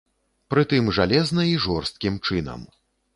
[0.53, 2.65] Прытым жалезна і жорсткім чынам.